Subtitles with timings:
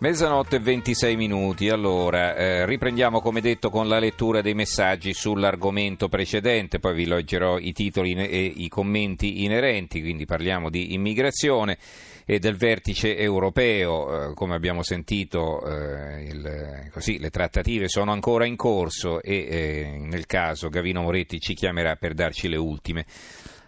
[0.00, 6.08] Mezzanotte e 26 minuti, allora eh, riprendiamo come detto con la lettura dei messaggi sull'argomento
[6.08, 11.78] precedente, poi vi leggerò i titoli e i commenti inerenti, quindi parliamo di immigrazione
[12.24, 18.46] e del vertice europeo, eh, come abbiamo sentito eh, il, così, le trattative sono ancora
[18.46, 23.04] in corso e eh, nel caso Gavino Moretti ci chiamerà per darci le ultime.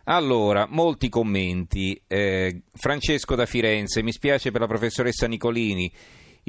[0.04, 2.00] Allora, molti commenti.
[2.06, 5.92] Eh, Francesco da Firenze, mi spiace per la professoressa Nicolini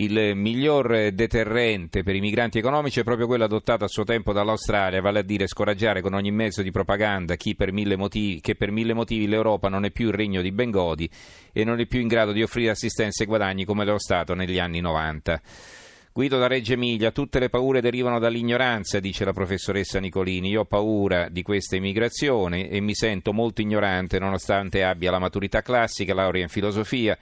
[0.04, 5.00] il miglior deterrente per i migranti economici è proprio quello adottato a suo tempo dall'Australia,
[5.00, 8.94] vale a dire scoraggiare con ogni mezzo di propaganda chi per motivi, che per mille
[8.94, 11.10] motivi l'Europa non è più il regno di Bengodi
[11.54, 14.34] e non è più in grado di offrire assistenza e guadagni come lo è stato
[14.34, 15.42] negli anni 90.
[16.14, 20.50] Guido da Reggio Emilia, tutte le paure derivano dall'ignoranza, dice la professoressa Nicolini.
[20.50, 25.62] Io ho paura di questa immigrazione e mi sento molto ignorante nonostante abbia la maturità
[25.62, 27.18] classica, laurea in filosofia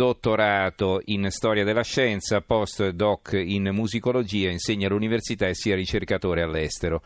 [0.00, 7.02] dottorato in storia della scienza, post-doc in musicologia, insegna all'università e sia ricercatore all'estero.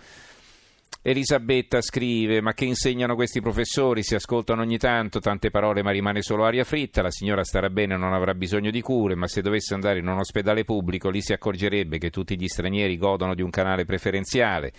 [1.03, 4.05] Elisabetta scrive: Ma che insegnano questi professori?
[4.05, 7.03] Si ascoltano ogni tanto tante parole, ma rimane solo aria fritta.
[7.03, 10.19] La signora starà bene, non avrà bisogno di cure, ma se dovesse andare in un
[10.19, 14.72] ospedale pubblico, lì si accorgerebbe che tutti gli stranieri godono di un canale preferenziale.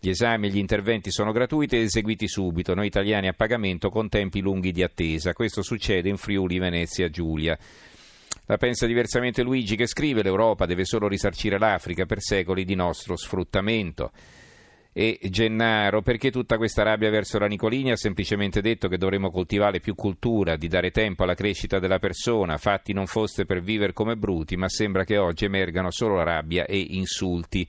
[0.00, 4.08] Gli esami e gli interventi sono gratuiti ed eseguiti subito, noi italiani a pagamento con
[4.08, 5.32] tempi lunghi di attesa.
[5.32, 7.58] Questo succede in Friuli, Venezia, Giulia.
[8.46, 13.16] La pensa diversamente Luigi che scrive l'Europa deve solo risarcire l'Africa per secoli di nostro
[13.16, 14.12] sfruttamento.
[14.92, 19.80] E Gennaro, perché tutta questa rabbia verso la Nicolini ha semplicemente detto che dovremmo coltivare
[19.80, 24.16] più cultura, di dare tempo alla crescita della persona, fatti non foste per vivere come
[24.16, 27.68] bruti, ma sembra che oggi emergano solo rabbia e insulti.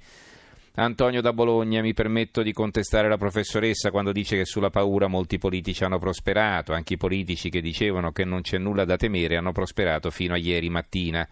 [0.79, 5.37] Antonio da Bologna, mi permetto di contestare la professoressa quando dice che sulla paura molti
[5.37, 9.51] politici hanno prosperato, anche i politici che dicevano che non c'è nulla da temere hanno
[9.51, 11.27] prosperato fino a ieri mattina.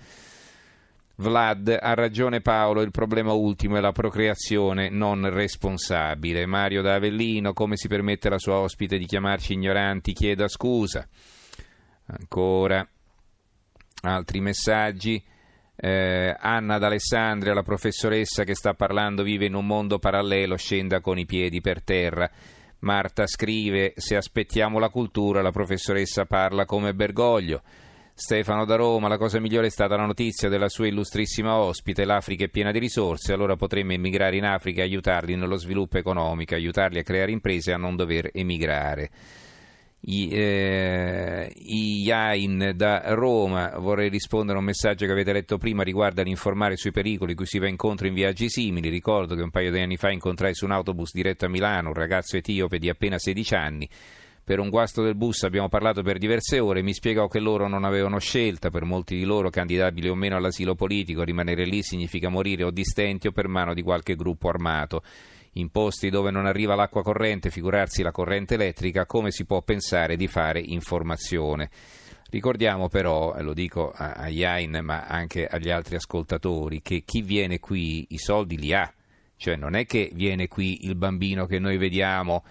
[1.19, 6.45] Vlad ha ragione Paolo, il problema ultimo è la procreazione non responsabile.
[6.45, 11.07] Mario da Avellino, come si permette la sua ospite di chiamarci ignoranti, chieda scusa.
[12.07, 12.85] Ancora
[14.01, 15.23] altri messaggi.
[15.79, 21.19] Eh, Anna d'Alessandria, la professoressa che sta parlando, vive in un mondo parallelo, scenda con
[21.19, 22.29] i piedi per terra.
[22.79, 27.61] Marta scrive: Se aspettiamo la cultura, la professoressa parla come Bergoglio.
[28.16, 32.45] Stefano da Roma, la cosa migliore è stata la notizia della sua illustrissima ospite, l'Africa
[32.45, 36.97] è piena di risorse, allora potremmo emigrare in Africa e aiutarli nello sviluppo economico, aiutarli
[36.97, 39.11] a creare imprese e a non dover emigrare
[41.69, 43.73] Iain da Roma.
[43.78, 47.59] Vorrei rispondere a un messaggio che avete letto prima riguardo all'informare sui pericoli cui si
[47.59, 48.88] va incontro in viaggi simili.
[48.88, 51.94] Ricordo che un paio di anni fa incontrai su un autobus diretto a Milano un
[51.94, 53.90] ragazzo etiope di appena 16 anni.
[54.46, 57.84] Per un guasto del bus abbiamo parlato per diverse ore, mi spiegò che loro non
[57.84, 62.63] avevano scelta, per molti di loro candidabili o meno all'asilo politico, rimanere lì significa morire
[62.63, 65.03] o di stenti o per mano di qualche gruppo armato
[65.57, 70.16] in posti dove non arriva l'acqua corrente, figurarsi la corrente elettrica, come si può pensare
[70.16, 71.69] di fare informazione?
[72.29, 78.07] Ricordiamo però, lo dico a, Jain ma anche agli altri ascoltatori, che chi viene qui
[78.09, 78.91] i soldi li ha,
[79.38, 82.44] cioè non è che viene qui il bambino che noi vediamo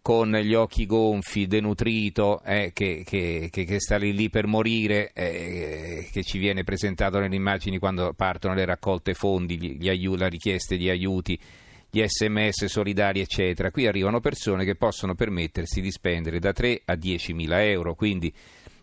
[0.00, 5.12] con gli occhi gonfi, denutrito, eh, che, che, che, che, sta lì, lì per morire,
[5.14, 10.18] eh, che ci viene presentato nelle immagini quando partono le raccolte fondi, gli, gli aiuti,
[10.18, 11.38] le richieste di aiuti
[11.94, 13.70] gli sms solidari eccetera.
[13.70, 18.34] Qui arrivano persone che possono permettersi di spendere da 3 a 10 mila euro, quindi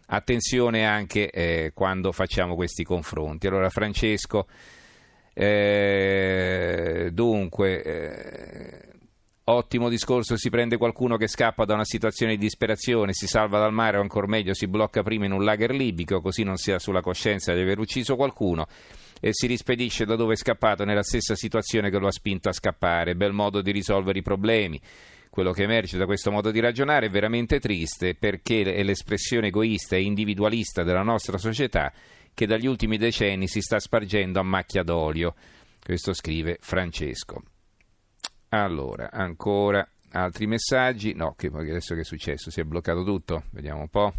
[0.07, 3.47] attenzione anche eh, quando facciamo questi confronti.
[3.47, 4.47] Allora Francesco,
[5.33, 7.83] eh, dunque...
[7.83, 8.89] Eh,
[9.43, 13.73] Ottimo discorso, si prende qualcuno che scappa da una situazione di disperazione, si salva dal
[13.73, 16.79] mare o ancora meglio si blocca prima in un lager libico, così non si ha
[16.79, 18.67] sulla coscienza di aver ucciso qualcuno
[19.21, 22.53] e si rispedisce da dove è scappato nella stessa situazione che lo ha spinto a
[22.53, 23.15] scappare.
[23.15, 24.81] Bel modo di risolvere i problemi.
[25.29, 29.95] Quello che emerge da questo modo di ragionare è veramente triste perché è l'espressione egoista
[29.95, 31.93] e individualista della nostra società
[32.33, 35.35] che dagli ultimi decenni si sta spargendo a macchia d'olio.
[35.81, 37.43] Questo scrive Francesco.
[38.49, 41.13] Allora, ancora altri messaggi.
[41.13, 42.49] No, che adesso che è successo?
[42.49, 43.43] Si è bloccato tutto?
[43.51, 44.13] Vediamo un po'.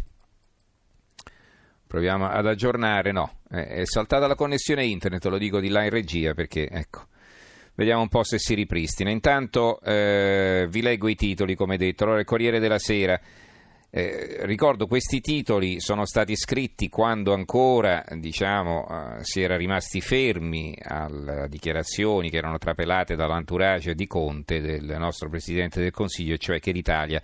[1.93, 3.11] Proviamo ad aggiornare.
[3.11, 7.05] No, è saltata la connessione internet, lo dico di là in regia perché, ecco.
[7.75, 9.11] Vediamo un po' se si ripristina.
[9.11, 12.05] Intanto eh, vi leggo i titoli, come detto.
[12.05, 13.19] Allora, il Corriere della Sera.
[13.91, 20.75] Eh, ricordo questi titoli sono stati scritti quando ancora diciamo, eh, si era rimasti fermi
[20.81, 26.71] alle dichiarazioni che erano trapelate dall'entourage di Conte, del nostro Presidente del Consiglio, cioè che
[26.71, 27.21] l'Italia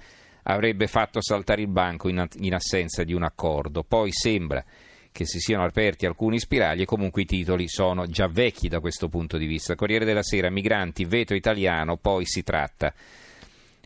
[0.50, 3.84] avrebbe fatto saltare il banco in, in assenza di un accordo.
[3.84, 4.64] Poi sembra
[5.12, 9.08] che si siano aperti alcuni spiragli e comunque i titoli sono già vecchi da questo
[9.08, 9.76] punto di vista.
[9.76, 12.94] Corriere della Sera, migranti, veto italiano, poi si tratta.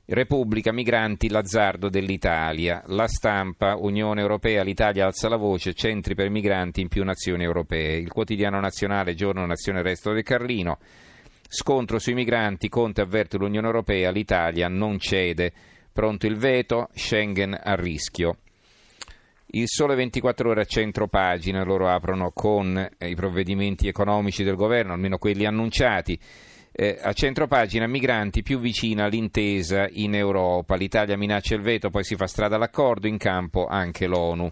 [0.06, 2.84] Repubblica, migranti, l'azzardo dell'Italia.
[2.88, 7.98] La stampa, Unione Europea, l'Italia alza la voce, centri per migranti in più nazioni europee.
[7.98, 10.80] Il quotidiano nazionale, giorno nazione resto del Carlino.
[11.48, 15.54] Scontro sui migranti, Conte avverte l'Unione Europea, l'Italia non cede.
[15.94, 18.38] Pronto il veto, Schengen a rischio.
[19.56, 24.94] Il sole 24 ore a centro pagina, loro aprono con i provvedimenti economici del governo,
[24.94, 26.20] almeno quelli annunciati.
[26.72, 30.76] Eh, a centropagina migranti più vicina all'intesa in Europa.
[30.76, 34.52] L'Italia minaccia il veto, poi si fa strada all'accordo, in campo anche l'ONU.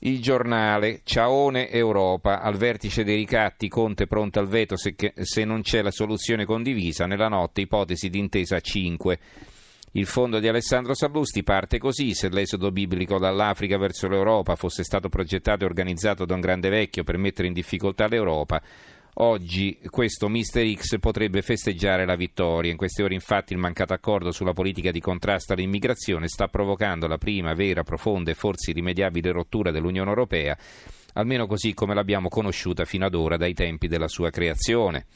[0.00, 5.62] Il giornale Ciaone Europa, al vertice dei ricatti Conte pronto al veto se, se non
[5.62, 9.18] c'è la soluzione condivisa, nella notte ipotesi di intesa 5.
[9.96, 15.08] Il fondo di Alessandro Sallusti parte così, se l'esodo biblico dall'Africa verso l'Europa fosse stato
[15.08, 18.62] progettato e organizzato da un grande vecchio per mettere in difficoltà l'Europa,
[19.18, 22.70] Oggi questo Mister X potrebbe festeggiare la vittoria.
[22.70, 27.16] In queste ore infatti il mancato accordo sulla politica di contrasto all'immigrazione sta provocando la
[27.16, 30.54] prima vera, profonda e forse irrimediabile rottura dell'Unione Europea,
[31.14, 35.06] almeno così come l'abbiamo conosciuta fino ad ora dai tempi della sua creazione.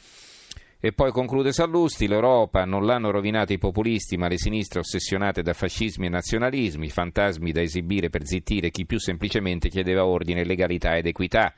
[0.82, 5.52] E poi conclude Sallusti, l'Europa non l'hanno rovinata i populisti, ma le sinistre ossessionate da
[5.52, 11.04] fascismi e nazionalismi, fantasmi da esibire per zittire chi più semplicemente chiedeva ordine, legalità ed
[11.04, 11.52] equità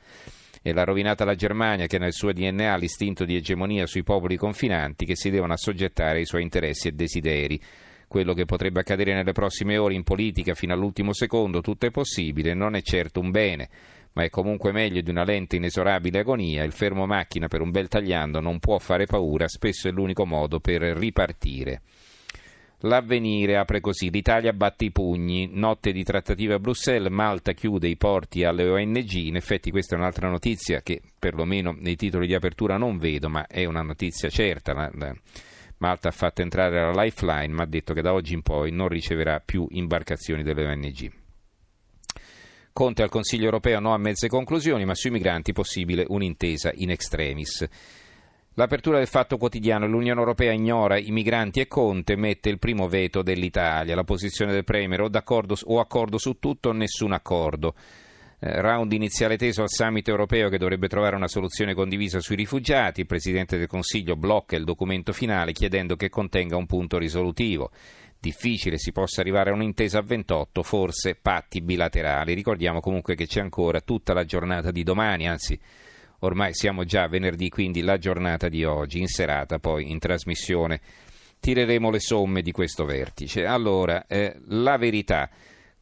[0.61, 4.35] e l'ha rovinata la Germania che nel suo DNA ha l'istinto di egemonia sui popoli
[4.35, 7.61] confinanti che si devono assoggettare ai suoi interessi e desideri.
[8.09, 12.53] Quello che potrebbe accadere nelle prossime ore in politica fino all'ultimo secondo, tutto è possibile,
[12.53, 13.69] non è certo un bene,
[14.13, 16.63] ma è comunque meglio di una lenta inesorabile agonia.
[16.63, 20.59] Il fermo macchina per un bel tagliando non può fare paura, spesso è l'unico modo
[20.59, 21.81] per ripartire.
[22.85, 27.95] L'avvenire apre così, l'Italia batte i pugni, notte di trattative a Bruxelles, Malta chiude i
[27.95, 32.75] porti alle ONG, in effetti questa è un'altra notizia che perlomeno nei titoli di apertura
[32.75, 34.91] non vedo, ma è una notizia certa.
[35.77, 38.89] Malta ha fatto entrare la lifeline, ma ha detto che da oggi in poi non
[38.89, 41.22] riceverà più imbarcazioni delle ONG.
[42.73, 47.67] Conte al Consiglio europeo no a mezze conclusioni, ma sui migranti possibile un'intesa in extremis.
[48.55, 53.21] L'apertura del Fatto Quotidiano, l'Unione Europea ignora i migranti e Conte mette il primo veto
[53.21, 53.93] dell'Italia.
[53.93, 57.75] La posizione del Premier o, o accordo su tutto o nessun accordo.
[58.45, 62.99] Eh, round iniziale teso al summit europeo che dovrebbe trovare una soluzione condivisa sui rifugiati.
[62.99, 67.71] Il Presidente del Consiglio blocca il documento finale chiedendo che contenga un punto risolutivo.
[68.19, 72.33] Difficile si possa arrivare a un'intesa a 28, forse patti bilaterali.
[72.33, 75.57] Ricordiamo comunque che c'è ancora tutta la giornata di domani, anzi
[76.19, 80.81] ormai siamo già venerdì, quindi la giornata di oggi, in serata, poi in trasmissione
[81.39, 83.45] tireremo le somme di questo vertice.
[83.45, 85.29] Allora, eh, la verità.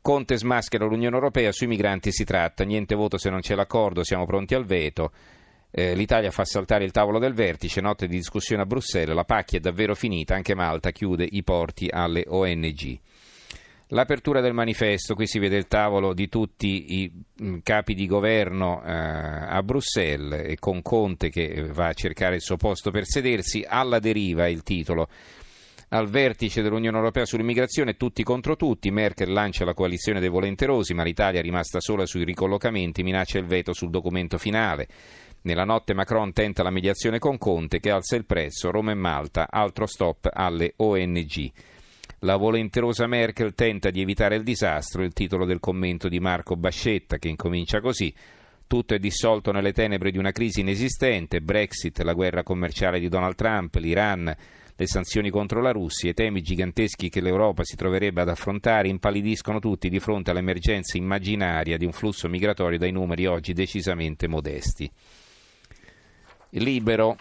[0.01, 4.25] Conte smaschera l'Unione Europea, sui migranti si tratta, niente voto se non c'è l'accordo, siamo
[4.25, 5.11] pronti al veto.
[5.69, 9.59] Eh, L'Italia fa saltare il tavolo del vertice, notte di discussione a Bruxelles, la pacchia
[9.59, 12.99] è davvero finita, anche Malta chiude i porti alle ONG.
[13.93, 17.11] L'apertura del manifesto, qui si vede il tavolo di tutti i
[17.43, 22.41] mm, capi di governo eh, a Bruxelles e con Conte che va a cercare il
[22.41, 25.09] suo posto per sedersi, alla deriva il titolo.
[25.93, 31.03] Al vertice dell'Unione Europea sull'immigrazione tutti contro tutti, Merkel lancia la coalizione dei volenterosi, ma
[31.03, 34.87] l'Italia rimasta sola sui ricollocamenti minaccia il veto sul documento finale.
[35.41, 39.47] Nella notte Macron tenta la mediazione con Conte che alza il prezzo, Roma e Malta,
[39.49, 41.51] altro stop alle ONG.
[42.19, 47.17] La volenterosa Merkel tenta di evitare il disastro, il titolo del commento di Marco Bascetta
[47.17, 48.13] che incomincia così.
[48.65, 53.35] Tutto è dissolto nelle tenebre di una crisi inesistente, Brexit, la guerra commerciale di Donald
[53.35, 54.33] Trump, l'Iran,
[54.75, 59.59] le sanzioni contro la Russia, i temi giganteschi che l'Europa si troverebbe ad affrontare impallidiscono
[59.59, 64.89] tutti di fronte all'emergenza immaginaria di un flusso migratorio dai numeri oggi decisamente modesti.
[66.51, 67.15] Libero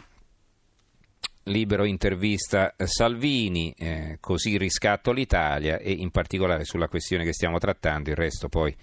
[1.44, 8.10] Libero intervista Salvini, eh, così riscatto l'Italia e in particolare sulla questione che stiamo trattando,
[8.10, 8.76] il resto poi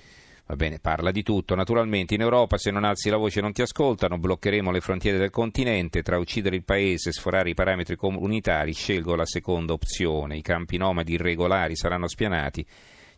[0.47, 1.55] va bene, parla di tutto.
[1.55, 5.29] Naturalmente in Europa se non alzi la voce non ti ascoltano, bloccheremo le frontiere del
[5.29, 10.41] continente, tra uccidere il paese e sforare i parametri comunitari scelgo la seconda opzione, i
[10.41, 12.65] campi nomadi irregolari saranno spianati,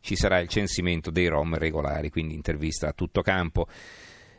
[0.01, 3.67] ci sarà il censimento dei rom regolari, quindi intervista a tutto campo.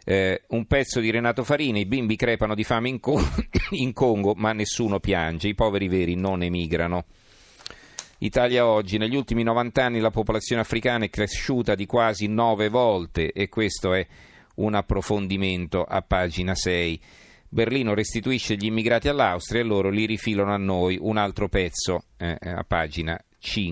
[0.04, 3.20] Eh, un pezzo di Renato Farini, i bimbi crepano di fame in, Co-
[3.72, 7.04] in Congo ma nessuno piange, i poveri veri non emigrano.
[8.22, 13.32] Italia oggi, negli ultimi 90 anni la popolazione africana è cresciuta di quasi 9 volte
[13.32, 14.06] e questo è
[14.56, 17.00] un approfondimento a pagina 6.
[17.48, 22.36] Berlino restituisce gli immigrati all'Austria e loro li rifilano a noi, un altro pezzo eh,
[22.38, 23.18] a, pagina,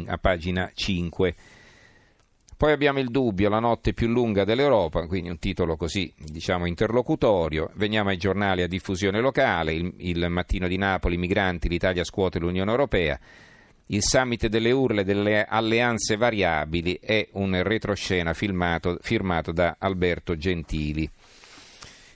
[0.06, 1.34] a pagina 5.
[2.56, 7.70] Poi abbiamo il dubbio, la notte più lunga dell'Europa, quindi un titolo così, diciamo, interlocutorio.
[7.74, 12.70] Veniamo ai giornali a diffusione locale, il, il mattino di Napoli, migranti, l'Italia scuote l'Unione
[12.70, 13.20] Europea.
[13.90, 21.08] Il summit delle urle delle alleanze variabili è un retroscena filmato, firmato da Alberto Gentili.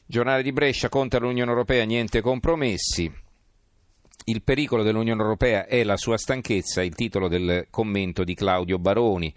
[0.04, 3.10] Giornale di Brescia conta l'Unione Europea, niente compromessi.
[4.24, 9.32] Il pericolo dell'Unione Europea è la sua stanchezza, il titolo del commento di Claudio Baroni.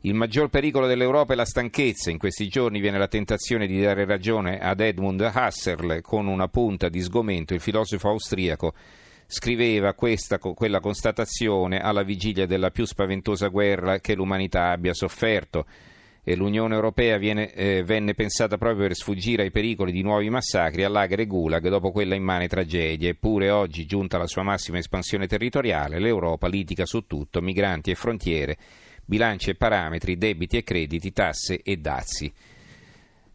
[0.00, 2.10] Il maggior pericolo dell'Europa è la stanchezza.
[2.10, 6.88] In questi giorni viene la tentazione di dare ragione ad Edmund Husserl con una punta
[6.88, 7.52] di sgomento.
[7.52, 8.72] Il filosofo austriaco
[9.26, 15.66] scriveva questa, quella constatazione alla vigilia della più spaventosa guerra che l'umanità abbia sofferto
[16.28, 20.82] e l'Unione Europea viene, eh, venne pensata proprio per sfuggire ai pericoli di nuovi massacri
[20.82, 23.08] a Lager e Gulag dopo quella immane tragedia.
[23.08, 28.56] Eppure oggi, giunta alla sua massima espansione territoriale, l'Europa litiga su tutto, migranti e frontiere,
[29.04, 32.32] bilanci e parametri, debiti e crediti, tasse e dazi.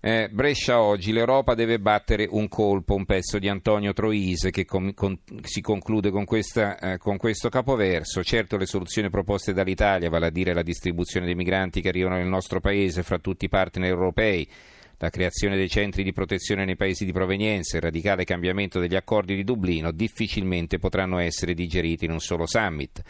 [0.04, 4.96] Eh, Brescia oggi, l'Europa deve battere un colpo, un pezzo di Antonio Troise che com-
[4.96, 8.24] con- si conclude con, questa, eh, con, questo capoverso.
[8.24, 12.26] Certo le soluzioni proposte dall'Italia, vale a dire la distribuzione dei migranti che arrivano nel
[12.26, 14.50] nostro paese fra tutti i partner europei,
[14.98, 19.36] la creazione dei centri di protezione nei paesi di provenienza, il radicale cambiamento degli accordi
[19.36, 23.04] di Dublino, difficilmente potranno essere digeriti in un solo summit.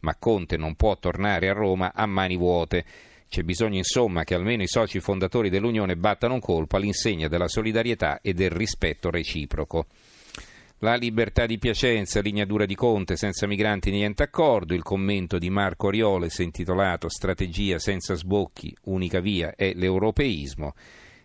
[0.00, 2.84] Ma Conte non può tornare a Roma a mani vuote.
[3.28, 8.20] C'è bisogno insomma che almeno i soci fondatori dell'Unione battano un colpo all'insegna della solidarietà
[8.22, 9.86] e del rispetto reciproco.
[10.78, 15.50] La libertà di Piacenza, linea dura di Conte, senza migranti niente accordo, il commento di
[15.50, 20.74] Marco Rioles intitolato Strategia senza sbocchi, unica via è l'europeismo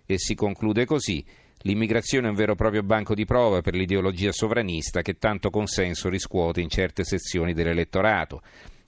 [0.05, 1.23] e si conclude così.
[1.65, 6.09] L'immigrazione è un vero e proprio banco di prova per l'ideologia sovranista che tanto consenso
[6.09, 8.41] riscuote in certe sezioni dell'elettorato.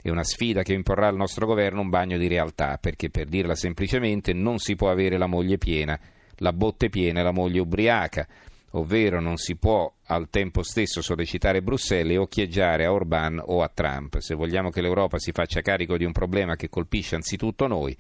[0.06, 3.56] È una sfida che imporrà al nostro governo un bagno di realtà, perché per dirla
[3.56, 6.00] semplicemente non si può avere la moglie piena,
[6.36, 8.28] la botte piena e la moglie ubriaca,
[8.74, 13.72] ovvero non si può al tempo stesso sollecitare Bruxelles e occhieggiare a Orban o a
[13.74, 14.20] Trump.
[14.20, 17.98] Se vogliamo che l'Europa si faccia carico di un problema che colpisce anzitutto noi,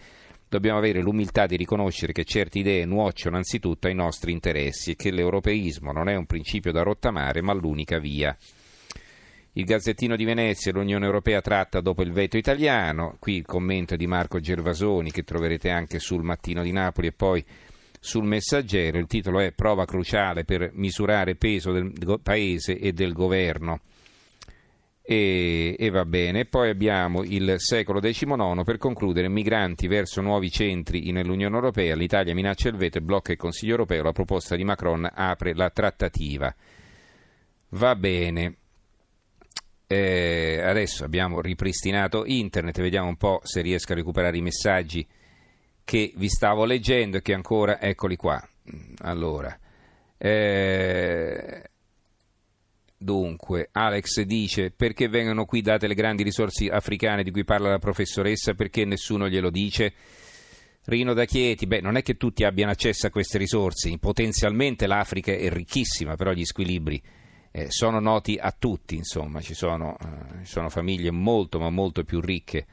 [0.47, 5.09] dobbiamo avere l'umiltà di riconoscere che certe idee nuocciono anzitutto ai nostri interessi e che
[5.09, 8.37] l'europeismo non è un principio da rottamare, ma l'unica via.
[9.57, 14.05] Il Gazzettino di Venezia, l'Unione Europea tratta dopo il veto italiano, qui il commento di
[14.05, 17.41] Marco Gervasoni che troverete anche sul Mattino di Napoli e poi
[17.97, 23.79] sul Messaggero, il titolo è Prova cruciale per misurare peso del Paese e del governo.
[25.01, 26.43] E, e, va bene.
[26.43, 31.95] Poi abbiamo il secolo XIX per concludere migranti verso nuovi centri nell'Unione Europea.
[31.95, 34.03] L'Italia minaccia il veto e blocca il Consiglio Europeo.
[34.03, 36.53] La proposta di Macron apre la trattativa.
[37.69, 38.57] Va bene.
[39.87, 45.05] Eh, adesso abbiamo ripristinato internet, vediamo un po' se riesco a recuperare i messaggi
[45.83, 48.41] che vi stavo leggendo e che ancora eccoli qua.
[49.03, 49.57] Allora,
[50.17, 51.69] eh,
[52.97, 57.79] dunque, Alex dice perché vengono qui date le grandi risorse africane di cui parla la
[57.79, 59.93] professoressa, perché nessuno glielo dice?
[60.85, 65.31] Rino da Chieti, beh, non è che tutti abbiano accesso a queste risorse, potenzialmente l'Africa
[65.31, 67.01] è ricchissima, però gli squilibri
[67.55, 72.03] eh, sono noti a tutti, insomma, ci sono, eh, ci sono, famiglie molto ma molto
[72.03, 72.65] più ricche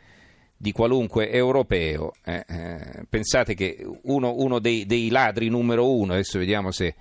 [0.56, 2.14] di qualunque europeo.
[2.24, 6.96] Eh, eh pensate che uno, uno dei, dei, ladri numero uno, adesso vediamo se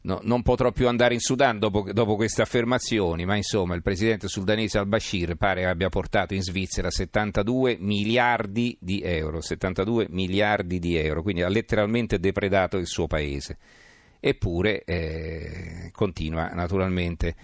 [0.00, 4.26] no, non potrò più andare in Sudan dopo, dopo, queste affermazioni, ma insomma il presidente
[4.26, 11.22] sudanese al-Bashir pare abbia portato in Svizzera 72 miliardi di euro, 72 miliardi di euro,
[11.22, 13.58] quindi ha letteralmente depredato il suo paese
[14.20, 17.34] eppure eh, continua naturalmente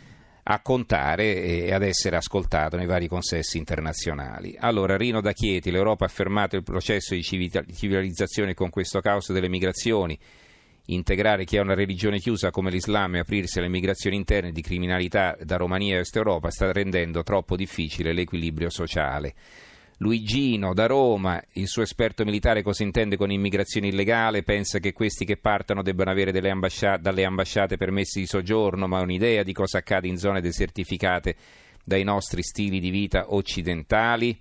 [0.44, 4.56] a contare e ad essere ascoltato nei vari consessi internazionali.
[4.58, 9.48] Allora, Rino da Chieti, l'Europa ha fermato il processo di civilizzazione con questo caos delle
[9.48, 10.18] migrazioni,
[10.86, 15.36] integrare chi ha una religione chiusa come l'Islam e aprirsi alle migrazioni interne di criminalità
[15.40, 19.34] da Romania e Est Europa sta rendendo troppo difficile l'equilibrio sociale.
[19.98, 24.42] Luigino da Roma, il suo esperto militare cosa intende con immigrazione illegale?
[24.42, 29.42] Pensa che questi che partono debbano avere ambascia- dalle ambasciate permessi di soggiorno, ma un'idea
[29.42, 31.36] di cosa accade in zone desertificate
[31.84, 34.36] dai nostri stili di vita occidentali?